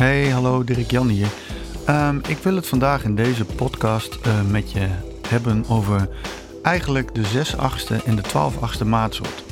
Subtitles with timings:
[0.00, 1.28] Hey, hallo Dirk Jan hier.
[1.86, 4.86] Ehm, ik wil het vandaag in deze podcast eh, met je
[5.28, 6.08] hebben over
[6.62, 9.44] eigenlijk de 6 achtste en de 12 achtste maatsoort.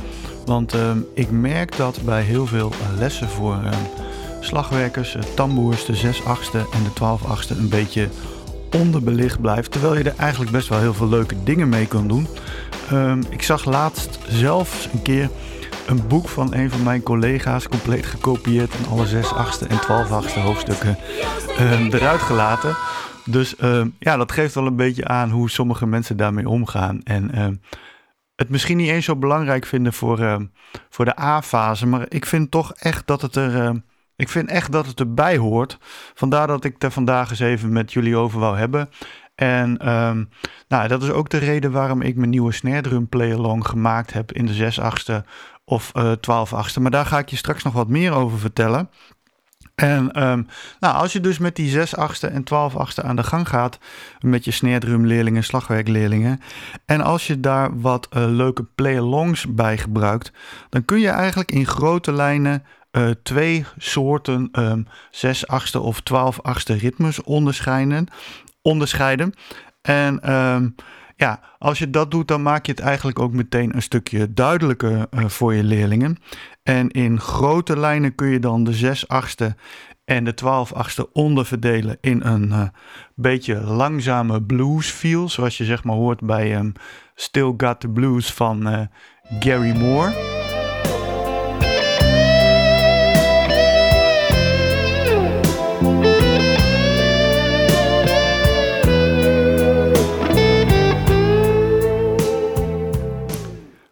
[0.47, 3.83] Want ehm, ik merk dat bij heel veel lessen voor ehm,
[4.41, 8.09] slagwerkers, uh, tamboers, de 6 achtste en de 12 achtste een beetje
[8.73, 9.71] onderbelicht blijft.
[9.71, 12.27] Terwijl je er eigenlijk best wel heel veel leuke dingen mee kan doen.
[13.29, 15.31] ik zag laatst zelfs een keer
[15.89, 20.11] een boek van een van mijn collega's, compleet gekopieerd en alle 6 achtste en 12
[20.11, 20.99] achtste hoofdstukken
[21.49, 22.77] uh, eruit gelaten.
[23.25, 27.03] Dus uh, ja, dat geeft wel een beetje aan hoe sommige mensen daarmee omgaan.
[27.03, 27.47] En uh,
[28.35, 30.49] het misschien niet eens zo belangrijk vinden voor,
[30.91, 33.83] voor de A-fase, maar ik vind toch echt dat het er.
[34.17, 35.79] ik vind echt dat het erbij hoort.
[36.15, 38.89] Vandaar dat ik er vandaag eens even met jullie over wou hebben.
[39.35, 39.77] En
[40.69, 44.33] nou, dat is ook de reden waarom ik mijn nieuwe snare drum play-along gemaakt heb
[44.33, 45.25] in de 6 achtste
[45.69, 46.81] of uh, 12 achtste.
[46.81, 48.91] Maar daar ga ik je straks nog wat meer over vertellen.
[49.75, 50.47] En um,
[50.81, 53.79] nou, als je dus met die 6 achtste en 12 achtste aan de gang gaat
[54.21, 56.41] met je sneerdrumleerlingen, slagwerkleerlingen.
[56.85, 60.33] En als je daar wat uh, leuke play-alongs bij gebruikt,
[60.69, 66.41] dan kun je eigenlijk in grote lijnen uh, twee soorten um, 6 achtste of 12
[66.41, 68.07] achtste ritmes onderscheiden.
[68.63, 69.35] onderscheiden.
[69.83, 70.75] En um,
[71.19, 75.07] ja, als je dat doet, dan maak je het eigenlijk ook meteen een stukje duidelijker
[75.11, 76.17] uh, voor je leerlingen.
[76.63, 79.57] En in grote lijnen kun je dan de 6 achtste
[80.05, 82.63] en de 12 achtste onderverdelen in een uh,
[83.15, 85.29] beetje langzame blues feel.
[85.29, 86.73] Zoals je zeg maar hoort bij um,
[87.15, 88.81] Still Got the Blues van uh,
[89.41, 90.48] Gary Moore.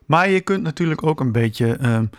[0.06, 2.10] Maar je kunt natuurlijk ook een beetje um,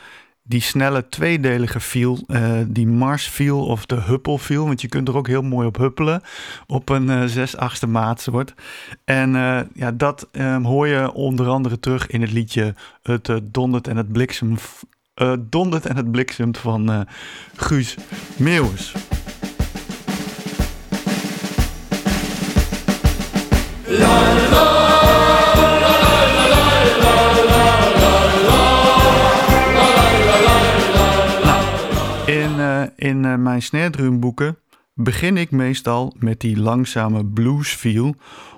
[0.47, 5.07] die snelle tweedelige feel, uh, die Mars feel of de huppel feel, want je kunt
[5.07, 6.21] er ook heel mooi op huppelen
[6.67, 8.53] op een uh, 6 achtste maatsoort.
[9.05, 12.73] En uh, ja, dat um, hoor je onder andere terug in het liedje
[13.03, 14.57] Het uh, dondert en het bliksem,
[15.39, 17.07] dondert en het bliksemt van
[17.55, 17.95] Guus
[18.37, 18.93] Meeuwis.
[33.07, 34.57] In uh, mijn snaredrumboeken
[34.93, 38.15] begin ik meestal met die langzame blues feel.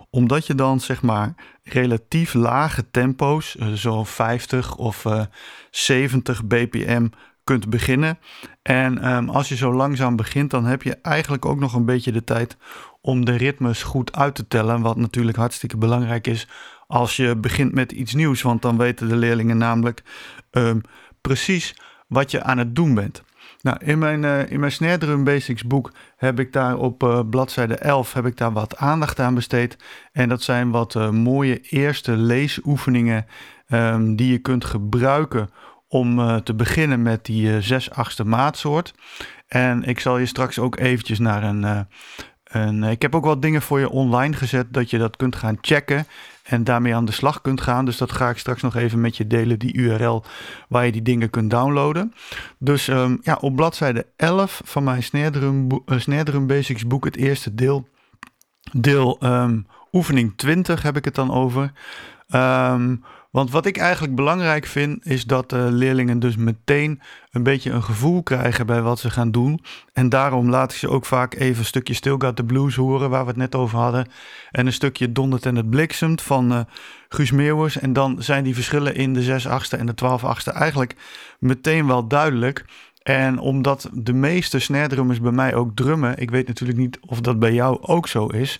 [0.09, 1.33] Omdat je dan zeg maar
[1.63, 5.23] relatief lage tempo's, uh, zo 50 of uh,
[5.71, 7.07] 70 bpm
[7.43, 8.19] kunt beginnen.
[8.61, 12.11] En um, als je zo langzaam begint, dan heb je eigenlijk ook nog een beetje
[12.11, 12.57] de tijd
[13.01, 14.81] om de ritmes goed uit te tellen.
[14.81, 16.47] Wat natuurlijk hartstikke belangrijk is
[16.87, 18.41] als je begint met iets nieuws.
[18.41, 20.03] Want dan weten de leerlingen namelijk
[20.51, 20.81] um,
[21.21, 21.75] precies
[22.07, 23.23] wat je aan het doen bent.
[23.61, 27.19] Nou, in mijn, uh, in mijn Snare Drum Basics boek heb ik daar op uh,
[27.29, 29.77] bladzijde 11 heb ik daar wat aandacht aan besteed.
[30.11, 33.25] En dat zijn wat uh, mooie eerste leesoefeningen
[33.67, 35.49] um, die je kunt gebruiken
[35.87, 38.93] om te beginnen met die 6 achtste maatsoort.
[39.47, 41.87] En ik zal je straks ook eventjes naar een,
[42.43, 42.83] een...
[42.83, 46.05] Ik heb ook wat dingen voor je online gezet dat je dat kunt gaan checken
[46.49, 47.85] en daarmee aan de slag kunt gaan.
[47.85, 50.23] Dus dat ga ik straks nog even met je delen, die URL
[50.69, 52.13] waar je die dingen kunt downloaden.
[52.57, 57.55] Dus um, ja, op bladzijde 11 van mijn Snare Drum, Drum Basics boek, het eerste
[57.55, 57.87] deel,
[58.71, 61.71] deel um, oefening 20 heb ik het dan over.
[62.35, 67.01] Um, want wat ik eigenlijk belangrijk vind, is dat leerlingen dus meteen
[67.31, 69.63] een beetje een gevoel krijgen bij wat ze gaan doen.
[69.93, 73.09] En daarom laat ik ze ook vaak even een stukje Still Got the Blues horen,
[73.09, 74.07] waar we het net over hadden.
[74.51, 76.59] En een stukje Dondert en het Bliksemt van uh,
[77.09, 77.77] Guus Meeuwers.
[77.79, 80.95] En dan zijn die verschillen in de 6 achtste en de 12 achtste eigenlijk
[81.39, 82.65] meteen wel duidelijk.
[83.09, 87.39] En omdat de meeste snare bij mij ook drummen, ik weet natuurlijk niet of dat
[87.39, 88.59] bij jou ook zo is,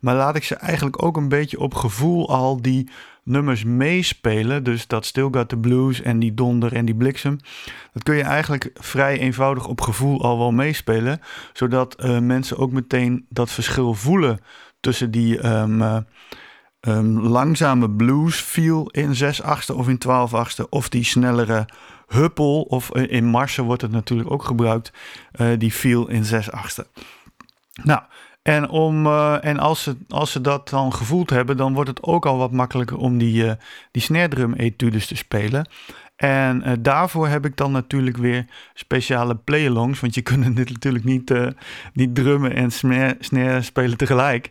[0.00, 2.90] maar laat ik ze eigenlijk ook een beetje op gevoel al die
[3.22, 4.64] nummers meespelen.
[4.64, 7.38] Dus dat Still Got the Blues en die donder en die bliksem.
[7.92, 11.20] Dat kun je eigenlijk vrij eenvoudig op gevoel al wel meespelen.
[11.52, 14.40] Zodat uh, mensen ook meteen dat verschil voelen
[14.80, 15.96] tussen die um, uh,
[16.80, 20.68] um, langzame blues feel in 6 achtste of in 12 achtste.
[20.68, 21.66] Of die snellere
[22.06, 24.92] huppel of in marsen wordt het natuurlijk ook gebruikt.
[25.40, 26.86] Uh, die feel in 6 achtste.
[27.82, 28.00] Nou,
[28.42, 32.02] en, om, uh, en als, ze, als ze dat dan gevoeld hebben, dan wordt het
[32.02, 33.52] ook al wat makkelijker om die, uh,
[33.90, 35.68] die snare drum etudes te spelen.
[36.16, 40.00] En daarvoor heb ik dan natuurlijk weer speciale play-alongs.
[40.00, 41.34] Want je kunt dit natuurlijk niet,
[41.92, 44.50] niet drummen en snare, snare spelen tegelijk.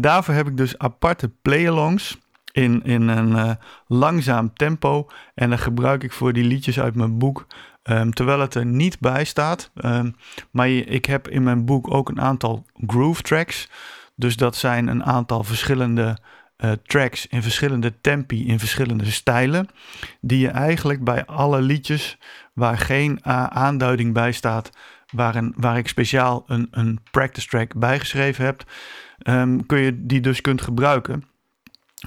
[0.00, 2.18] daarvoor heb ik dus aparte play-alongs
[2.52, 5.08] in, in een langzaam tempo.
[5.34, 7.46] En dan gebruik ik voor die liedjes uit mijn boek
[7.82, 9.70] Ehm, terwijl het er niet bij staat.
[9.74, 10.10] Ehm,
[10.50, 13.68] maar ik heb in mijn boek ook een aantal groove tracks.
[14.16, 16.16] Dus dat zijn een aantal verschillende
[16.64, 19.68] uh, tracks in verschillende tempi, in verschillende stijlen.
[20.20, 22.18] Die je eigenlijk bij alle liedjes
[22.52, 24.70] waar geen aanduiding bij staat,
[25.10, 28.64] waar, een, waar ik speciaal een, een practice track bijgeschreven heb,
[29.22, 31.31] um, kun je die dus kunt gebruiken.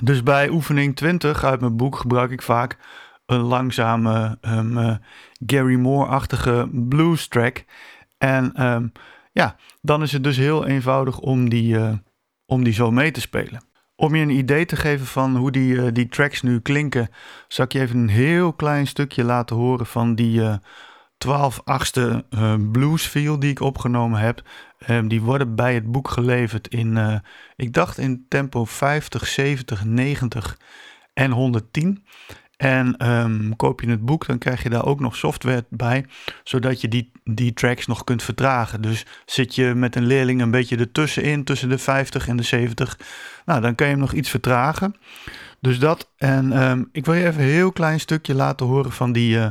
[0.01, 2.77] Dus bij oefening 20 uit mijn boek gebruik ik vaak
[3.25, 4.99] een langzame um,
[5.45, 7.65] Gary Moore-achtige blues track.
[8.17, 8.91] En um,
[9.31, 11.93] ja, dan is het dus heel eenvoudig om die, uh,
[12.45, 13.63] om die zo mee te spelen.
[13.95, 17.09] Om je een idee te geven van hoe die, uh, die tracks nu klinken,
[17.47, 20.55] zal ik je even een heel klein stukje laten horen van die uh,
[21.17, 22.25] 12 achtste
[22.71, 24.41] blues feel die ik opgenomen heb.
[24.89, 27.21] Um, die worden bij het boek geleverd in,
[27.55, 30.57] ik dacht in tempo 50, 70, 90
[31.13, 32.03] en 110.
[32.57, 36.05] En um, koop je het boek, dan krijg je daar ook nog software bij,
[36.43, 38.81] zodat je die, die tracks nog kunt vertragen.
[38.81, 42.99] Dus zit je met een leerling een beetje ertussenin, tussen de 50 en de 70,
[43.45, 44.95] nou, dan kan je hem nog iets vertragen.
[45.59, 49.11] Dus dat, en um, ik wil je even een heel klein stukje laten horen van
[49.11, 49.47] die uh,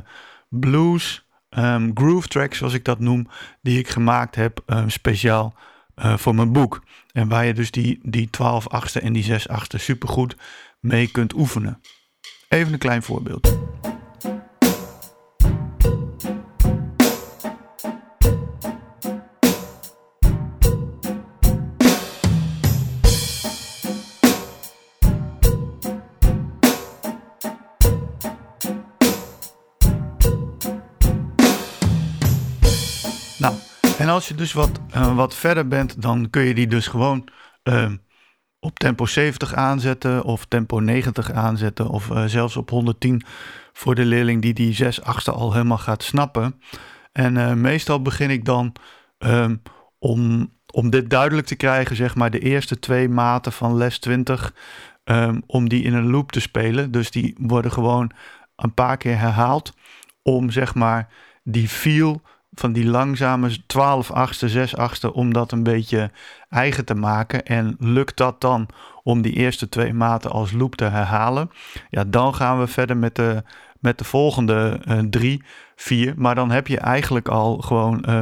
[0.49, 1.24] blues
[1.59, 3.29] um, groove tracks, zoals ik dat noem,
[3.63, 5.55] die ik gemaakt heb speciaal
[5.97, 6.83] uh, voor mijn boek.
[7.13, 10.37] En waar je dus die, die 12 achtste en die 6 achtste supergoed
[10.81, 11.81] mee kunt oefenen.
[12.49, 13.59] Even een klein voorbeeld.
[34.15, 37.29] Als je dus wat, uh, wat verder bent, dan kun je die dus gewoon
[37.65, 37.93] uh,
[38.61, 43.23] op tempo 70 aanzetten of tempo 90 aanzetten of uh, zelfs op 110
[43.73, 46.61] voor de leerling die die 6 achtste al helemaal gaat snappen.
[47.13, 48.73] En uh, meestal begin ik dan
[49.19, 49.63] um,
[49.99, 54.45] om, om dit duidelijk te krijgen, zeg maar de eerste twee maten van les 20,
[54.45, 54.55] um,
[55.05, 56.91] ehm, om die in een loop te spelen.
[56.91, 58.11] Dus die worden gewoon
[58.57, 59.73] een paar keer herhaald
[60.23, 61.09] om zeg maar
[61.43, 62.23] die feel
[62.55, 66.11] van die langzame 12 achtste, 6 achtste, om dat een beetje
[66.49, 67.45] eigen te maken.
[67.47, 68.69] En lukt dat dan
[69.03, 71.51] om die eerste twee maten als loop te herhalen?
[71.91, 73.43] Ja, dan gaan we verder met de,
[73.81, 75.43] met de volgende uh, drie,
[75.77, 76.15] vier.
[76.17, 78.21] Maar dan heb je eigenlijk al gewoon uh,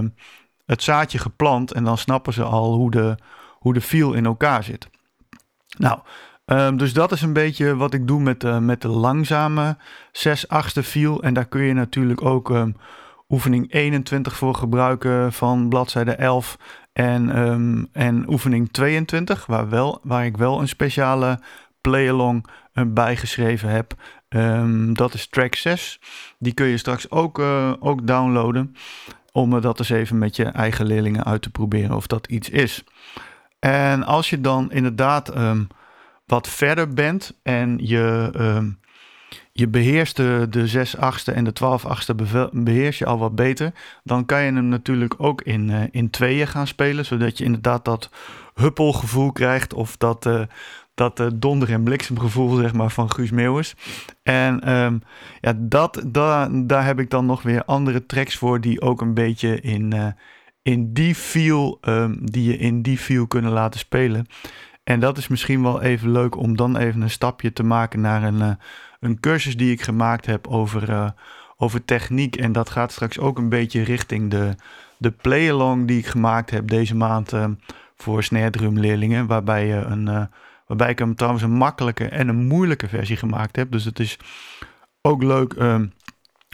[0.67, 3.17] het zaadje geplant en dan snappen ze al hoe de,
[3.58, 4.88] hoe de feel in elkaar zit.
[5.79, 5.99] Nou,
[6.46, 9.76] um, dus dat is een beetje wat ik doe met de, met de langzame
[10.12, 11.23] 6 achtste feel.
[11.23, 12.50] En daar kun je natuurlijk ook...
[12.50, 12.76] Um,
[13.32, 16.58] oefening 21 voor gebruiken van bladzijde 11
[16.93, 21.40] en, um, en oefening 22, waar, wel, waar ik wel een speciale
[21.81, 23.94] play-along uh, bijgeschreven heb.
[24.29, 26.00] Um, dat is track 6.
[26.38, 28.75] Die kun je straks ook, uh, ook downloaden.
[29.32, 32.84] Om dat eens even met je eigen leerlingen uit te proberen of dat iets is.
[33.58, 35.67] En als je dan inderdaad um,
[36.26, 38.31] wat verder bent en je
[39.53, 42.15] je beheerst de, de 6 achtste en de 12 achtste
[42.53, 43.73] beheers je al wat beter.
[44.05, 47.05] Dan kan je hem natuurlijk ook in, uh, in tweeën gaan spelen.
[47.05, 48.11] Zodat je inderdaad dat
[48.55, 49.75] huppelgevoel krijgt.
[49.75, 50.43] Of dat, uh,
[50.95, 53.75] dat uh, donder- en bliksemgevoel zeg maar, van Guus Meeuwis.
[54.23, 55.03] En um,
[55.41, 58.61] ja, dat, da, daar heb ik dan nog weer andere tracks voor.
[58.61, 60.15] Die ook een beetje in,
[60.63, 64.27] in die feel, um, die je in die feel kunnen laten spelen.
[64.85, 68.23] En dat is misschien wel even leuk om dan even een stapje te maken naar
[68.23, 68.59] een
[69.03, 71.11] een cursus die ik gemaakt heb over, uh,
[71.56, 72.37] over techniek.
[72.37, 74.55] En dat gaat straks ook een beetje richting de,
[74.97, 77.44] de play-along die ik gemaakt heb deze maand uh,
[77.97, 79.27] voor snare drum leerlingen.
[79.27, 80.25] Waarbij, je een, uh,
[80.67, 83.73] waarbij ik hem trouwens een makkelijke en een moeilijke versie gemaakt heb.
[83.73, 84.19] Dus het is
[85.01, 85.87] ook leuk ehm,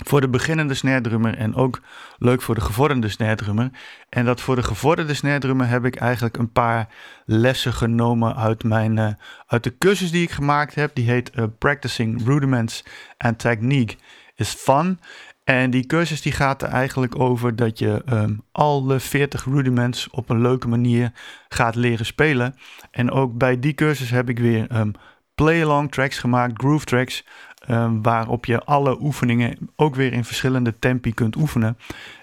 [0.05, 1.81] voor de beginnende snare en ook
[2.19, 3.71] leuk voor de gevorderde snare
[4.09, 6.88] En dat voor de gevorderde snare heb ik eigenlijk een paar
[7.25, 9.09] lessen genomen uit, mijn, uh,
[9.47, 10.95] uit de cursus die ik gemaakt heb.
[10.95, 12.85] Die heet uh, Practicing Rudiments
[13.17, 13.97] and Technique
[14.35, 15.00] is Fun.
[15.45, 20.28] En die cursus die gaat er eigenlijk over dat je um, alle 40 rudiments op
[20.28, 21.12] een leuke manier
[21.49, 22.55] gaat leren spelen.
[22.90, 24.93] En ook bij die cursus heb ik weer um,
[25.35, 27.25] play-along tracks gemaakt, groove tracks
[27.70, 31.78] Um, waarop je alle oefeningen ook weer in verschillende tempi kunt oefenen.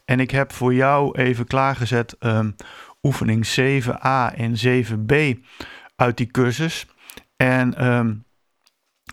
[0.06, 2.56] En ik heb voor jou even klaargezet um,
[3.02, 5.40] oefening 7a en 7b
[5.96, 6.86] uit die cursus.
[7.38, 8.26] En um,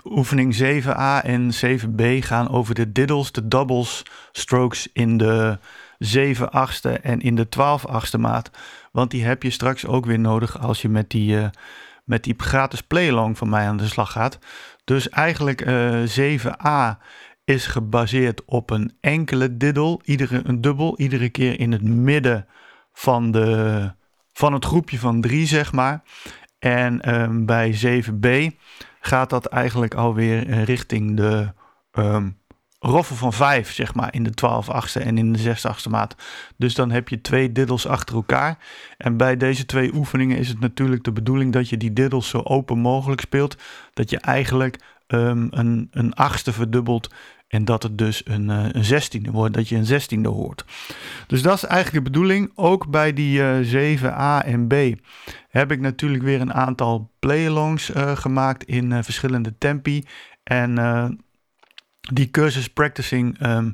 [0.05, 5.59] oefening 7a en 7b gaan over de diddles, de doubles, strokes in de
[5.99, 8.51] 7 achtste en in de 12 achtste maat.
[8.93, 11.47] Want die heb je straks ook weer nodig als je met die, uh,
[12.05, 14.39] met die gratis playlong van mij aan de slag gaat.
[14.93, 17.03] Dus eigenlijk uh, eh, 7a
[17.45, 22.47] is gebaseerd op een enkele diddle, iedere, een dubbel, iedere keer in het midden
[22.93, 23.93] van, de,
[24.33, 26.03] van het groepje van drie, zeg maar.
[26.59, 28.57] En ehm, bij 7b
[29.01, 31.53] gaat dat eigenlijk alweer eh, richting de
[31.93, 32.39] um,
[32.85, 36.17] roffel van 5, zeg maar, in de 12 achtste en in de 6 achtste maat.
[36.57, 38.59] Dus dan heb je twee diddels achter elkaar.
[38.97, 42.39] En bij deze twee oefeningen is het natuurlijk de bedoeling dat je die diddels zo
[42.39, 43.57] open mogelijk speelt.
[43.93, 47.15] Dat je eigenlijk um, een, een achtste verdubbelt
[47.49, 50.65] en dat het dus een, uh, een zestiende wordt, dat je een zestiende hoort.
[51.27, 52.53] Dus dat is eigenlijk de bedoeling.
[52.55, 54.75] Ook bij die uh, 7a en b
[55.49, 60.05] heb ik natuurlijk weer een aantal play-alongs uh, gemaakt in verschillende tempi.
[60.43, 60.79] En
[62.11, 63.73] die cursus Practicing um,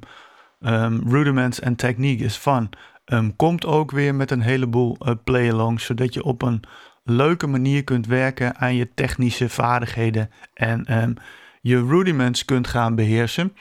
[0.61, 2.71] um, Rudiments and Technique is Fun
[3.13, 6.63] um, komt ook weer met een heleboel uh, play-alongs, zodat je op een
[7.05, 11.17] leuke manier kunt werken aan je technische vaardigheden en
[11.61, 13.57] je rudiments kunt gaan beheersen.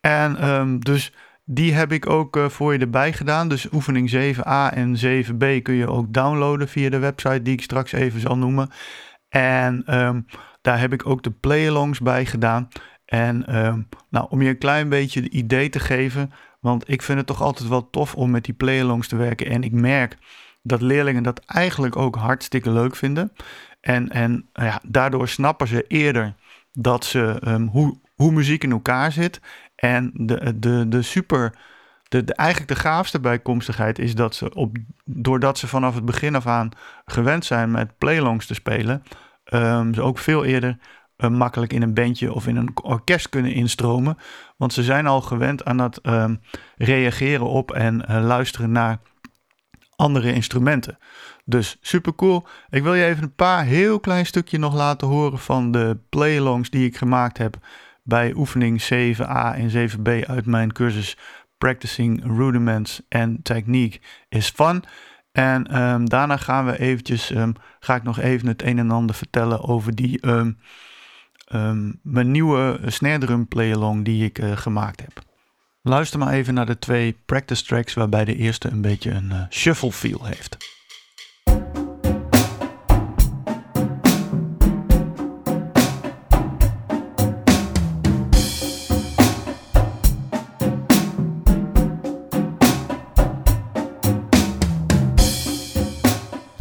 [0.00, 1.12] En dus
[1.44, 3.48] die heb ik ook uh, voor je erbij gedaan.
[3.48, 7.92] Dus oefening 7a en 7b kun je ook downloaden via de website die ik straks
[7.92, 8.70] even zal noemen.
[9.28, 9.84] En
[10.60, 12.68] daar heb ik ook de play-alongs bij gedaan.
[13.14, 17.18] En ehm, nou, om je een klein beetje de idee te geven, want ik vind
[17.18, 19.46] het toch altijd wel tof om met die play-alongs te werken.
[19.46, 20.16] En ik merk
[20.62, 23.32] dat leerlingen dat eigenlijk ook hartstikke leuk vinden.
[23.80, 26.34] En, en ja, daardoor snappen ze eerder
[26.72, 29.40] dat ze, um, hoe, hoe muziek in elkaar zit.
[29.74, 31.58] En de, de, de super,
[32.08, 36.34] de, de, eigenlijk de gaafste bijkomstigheid is dat ze, op, doordat ze vanaf het begin
[36.34, 36.70] af aan
[37.04, 39.02] gewend zijn met play-alongs te spelen,
[39.44, 40.78] um, ze ook veel eerder
[41.16, 44.18] uh, makkelijk in een bandje of in een orkest kunnen instromen.
[44.56, 46.30] Want ze zijn al gewend aan het uh,
[46.76, 48.98] reageren op en uh, luisteren naar
[49.96, 50.98] andere instrumenten.
[51.44, 52.46] Dus super cool.
[52.70, 56.70] Ik wil je even een paar heel klein stukje nog laten horen van de playlongs
[56.70, 57.56] die ik gemaakt heb
[58.02, 61.16] bij oefening 7a en 7b uit mijn cursus
[61.58, 64.84] Practicing Rudiments and Technique is Fun.
[65.32, 69.16] En um, daarna gaan we eventjes, um, ga ik nog even het een en ander
[69.16, 70.26] vertellen over die
[71.54, 75.22] um, mijn nieuwe snare drum play-along die ik uh, gemaakt heb.
[75.82, 79.42] Luister maar even naar de twee practice tracks waarbij de eerste een beetje een uh,
[79.50, 80.56] shuffle feel heeft.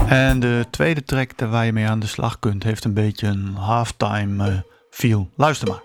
[0.07, 3.55] En de tweede track waar je mee aan de slag kunt, heeft een beetje een
[3.55, 4.57] halftime uh,
[4.93, 5.29] viel.
[5.35, 5.81] Luister maar.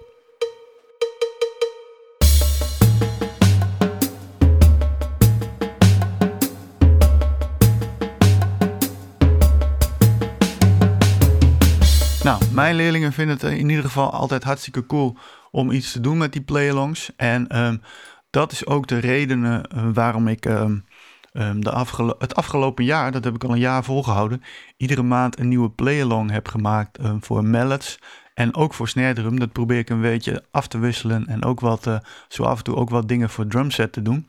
[12.22, 15.16] Nou, mijn leerlingen vinden het in ieder geval altijd hartstikke cool
[15.50, 17.12] om iets te doen met die play-alongs.
[17.16, 17.82] En um,
[18.30, 19.60] dat is ook de reden uh,
[19.92, 20.84] waarom ik um,
[21.32, 24.42] um, de afgelo het afgelopen jaar, dat heb ik al een jaar volgehouden,
[24.76, 27.98] iedere maand een nieuwe play-along heb gemaakt voor mallets
[28.38, 31.60] en ook voor snare drum, dat probeer ik een beetje af te wisselen en ook
[31.60, 34.28] wat, uh, zo af en toe ook wat dingen voor drumset te doen.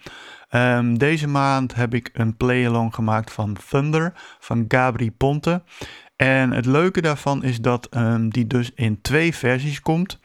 [0.52, 5.62] Um, deze maand heb ik een play-along gemaakt van Thunder van Gabri Ponte.
[6.16, 10.20] En het leuke daarvan is dat um, die dus in twee versies komt.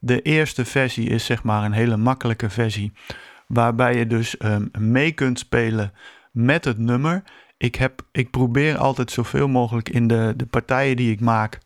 [0.00, 2.92] De eerste versie is zeg maar een hele makkelijke versie,
[3.46, 5.92] waarbij je dus um, mee kunt spelen
[6.32, 7.22] met het nummer.
[7.56, 11.58] Ik, heb, ik probeer altijd zoveel mogelijk in de, de partijen die ik maak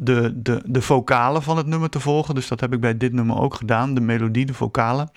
[0.00, 2.34] de, de, de vocalen van het nummer te volgen.
[2.34, 3.94] Dus dat heb ik bij dit nummer ook gedaan.
[3.94, 5.10] De melodie, de vocalen.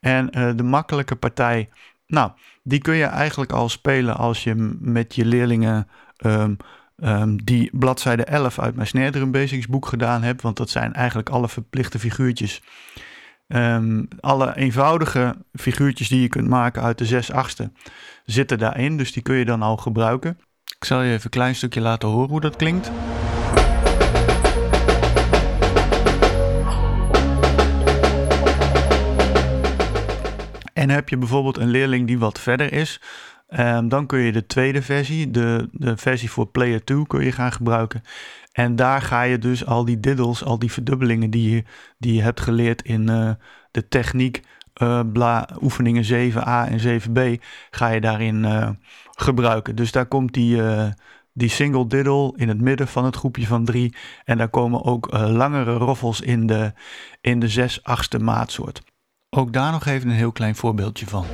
[0.00, 1.68] En uh, de makkelijke partij,
[2.06, 2.30] nou,
[2.62, 6.56] die kun je eigenlijk al spelen als je met je leerlingen um,
[6.96, 10.42] um, die bladzijde 11 uit mijn Snare Basics boek gedaan hebt.
[10.42, 12.62] Want dat zijn eigenlijk alle verplichte figuurtjes.
[13.46, 17.72] Um, alle eenvoudige figuurtjes die je kunt maken uit de 6 achtste
[18.24, 18.96] zitten daarin.
[18.96, 20.38] Dus die kun je dan al gebruiken.
[20.78, 22.90] Ik zal je even een klein stukje laten horen hoe dat klinkt.
[30.78, 33.00] En heb je bijvoorbeeld een leerling die wat verder is,
[33.48, 37.32] um, dan kun je de tweede versie, de, de versie voor Player 2, kun je
[37.32, 38.02] gaan gebruiken.
[38.52, 41.64] En daar ga je dus al die diddles, al die verdubbelingen die je,
[41.98, 43.30] die hebt geleerd in uh,
[43.70, 44.42] de techniek
[45.12, 48.68] bla, oefeningen 7a en 7b, ga je daarin uh,
[49.10, 49.76] gebruiken.
[49.76, 50.62] Dus daar komt die,
[51.32, 53.94] die single diddle in het midden van het groepje van drie.
[54.24, 56.72] En daar komen ook langere roffels in de,
[57.20, 58.82] in de 6 achtste maatsoort.
[59.30, 61.24] Ook daar nog even een heel klein voorbeeldje van.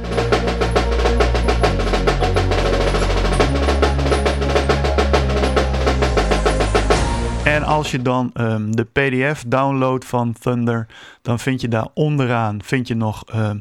[7.44, 10.86] En als je dan ehm, de PDF downloadt van Thunder,
[11.22, 13.58] dan vind je daar onderaan vind je nog ehm,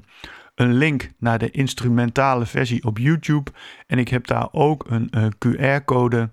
[0.56, 3.52] een link naar de instrumentale versie op YouTube.
[3.88, 6.30] En ik heb daar ook een uh, QR-code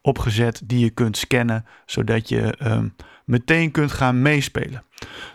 [0.00, 2.88] opgezet die je kunt scannen, zodat je ehm,
[3.24, 4.84] meteen kunt gaan meespelen.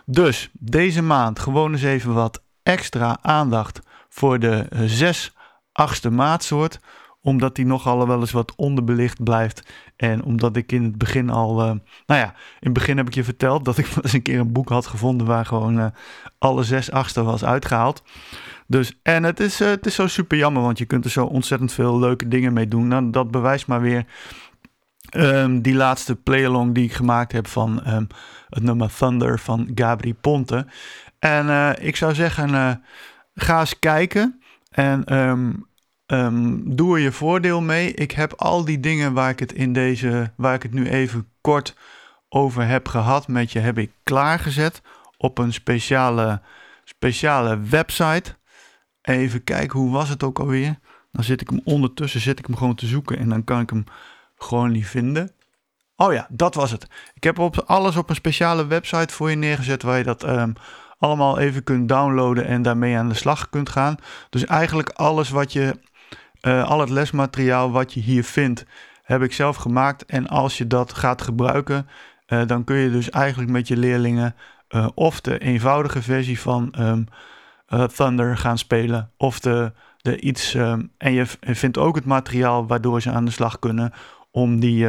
[0.06, 5.34] Dus deze maand gewoon eens even wat extra aandacht voor de uh, zes
[5.72, 6.80] achtste maatsoort
[7.28, 9.62] omdat die nogal wel eens wat onderbelicht blijft.
[9.96, 11.66] En omdat ik in het begin al, uh,
[12.06, 14.52] nou ja, in het begin heb ik je verteld dat ik eens een keer een
[14.52, 15.86] boek had gevonden waar gewoon uh,
[16.38, 18.02] alle zes achtste was uitgehaald.
[18.66, 21.72] Dus, en het is, het is zo super jammer, want je kunt er zo ontzettend
[21.72, 22.88] veel leuke dingen mee doen.
[22.88, 24.04] Nou, dat bewijst maar weer
[25.16, 28.06] um, die laatste play-along die ik gemaakt heb van um,
[28.48, 30.66] het nummer Thunder van Gabri Ponte.
[31.18, 32.82] En ik zou zeggen,
[33.34, 34.42] ga eens kijken.
[34.70, 35.04] En
[36.12, 37.94] Um, doe er je voordeel mee.
[37.94, 41.28] Ik heb al die dingen waar ik het in deze, waar ik het nu even
[41.40, 41.76] kort
[42.28, 44.82] over heb gehad met je, heb ik klaargezet
[45.16, 46.40] op een speciale,
[46.84, 48.36] speciale website.
[49.02, 50.78] Even kijken, hoe was het ook alweer?
[51.12, 53.70] Dan zit ik hem ondertussen, zit ik hem gewoon te zoeken en dan kan ik
[53.70, 53.84] hem
[54.38, 55.32] gewoon niet vinden.
[55.96, 56.86] Oh ja, dat was het.
[57.14, 60.52] Ik heb op, alles op een speciale website voor je neergezet waar je dat um,
[60.98, 63.96] allemaal even kunt downloaden en daarmee aan de slag kunt gaan.
[64.30, 65.78] Dus eigenlijk alles wat je
[66.42, 68.64] uh, al het lesmateriaal wat je hier vindt,
[69.02, 70.04] heb ik zelf gemaakt.
[70.04, 71.88] En als je dat gaat gebruiken,
[72.28, 74.34] uh, dan kun je dus eigenlijk met je leerlingen
[74.68, 77.06] uh, of de eenvoudige versie van um,
[77.94, 80.54] Thunder gaan spelen, of de, de iets.
[80.54, 83.92] Um, en je vindt ook het materiaal waardoor ze aan de slag kunnen
[84.30, 84.86] om die,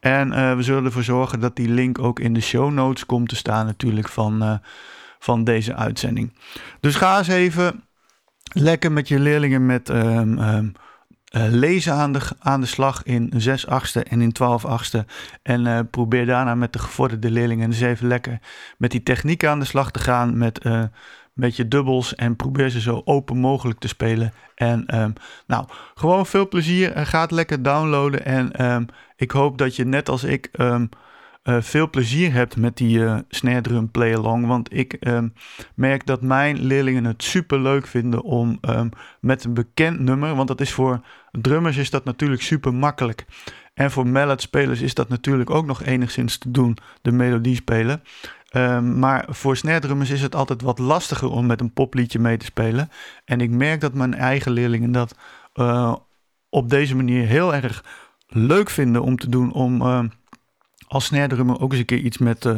[0.01, 3.29] En uh, we zullen ervoor zorgen dat die link ook in de show notes komt
[3.29, 4.55] te staan natuurlijk van, uh,
[5.19, 6.33] van deze uitzending.
[6.81, 7.83] Dus ga eens even
[8.53, 9.89] lekker met je leerlingen met...
[9.89, 10.73] Um, um,
[11.37, 15.07] uh, lezen aan de, aan de slag in 6 achtste en in 12 achtste.
[15.43, 18.39] En uh, probeer daarna met de gevorderde leerlingen eens even lekker
[18.79, 20.39] met die techniek aan de slag te gaan.
[20.39, 20.83] Met uh,
[21.33, 24.33] met je dubbels en probeer ze zo open mogelijk te spelen.
[24.55, 25.13] En um,
[25.47, 27.07] nou, gewoon veel plezier.
[27.07, 28.25] ga het lekker downloaden.
[28.25, 30.51] En ik hoop dat je net als ik
[31.61, 34.47] veel plezier hebt met die uh, snare drum play along.
[34.47, 35.33] Want ik um,
[35.75, 40.49] merk dat mijn leerlingen het super leuk vinden om um, met een bekend nummer, want
[40.49, 43.27] dat is voor drummers is dat natuurlijk super makkelijk.
[43.75, 48.03] En voor mallet spelers is dat natuurlijk ook nog enigszins te doen, de melodie spelen.
[48.57, 52.37] Um, maar voor snare drummers is het altijd wat lastiger om met een popliedje mee
[52.37, 52.91] te spelen.
[53.25, 55.17] En ik merk dat mijn eigen leerlingen dat
[55.55, 55.95] uh,
[56.49, 57.85] op deze manier heel erg
[58.27, 59.83] leuk vinden om te doen om
[60.89, 62.57] als drummer ook eens een keer iets met uh,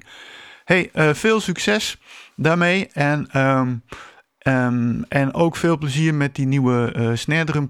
[0.64, 1.98] Hey, uh, veel succes
[2.36, 3.28] daarmee en
[5.08, 7.68] en ook veel plezier met die nieuwe uh, snare drum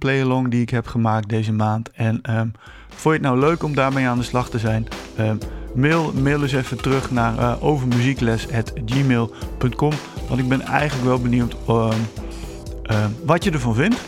[0.48, 1.90] die ik heb gemaakt deze maand.
[1.90, 2.52] En um,
[2.88, 4.88] vond je het nou leuk om daarmee aan de slag te zijn?
[5.20, 5.38] Um,
[5.74, 9.92] mail, mail eens even terug naar uh, overmuziekles.gmail.com.
[10.28, 11.56] Want ik ben eigenlijk wel benieuwd
[13.24, 14.00] wat je ervan vindt.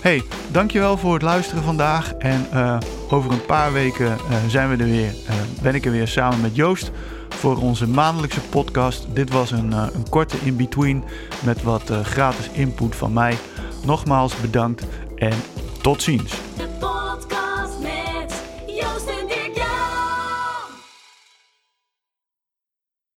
[0.00, 2.12] Hey, dankjewel voor het luisteren vandaag.
[2.12, 2.78] En uh,
[3.10, 4.16] over een paar weken
[4.48, 5.12] zijn we er weer.
[5.62, 6.90] Ben ik er weer samen met Joost
[7.32, 9.06] voor onze maandelijkse podcast.
[9.14, 11.04] Dit was een, uh, een korte in-between
[11.44, 13.36] met wat uh, gratis input van mij.
[13.84, 15.34] Nogmaals bedankt en
[15.82, 16.32] tot ziens.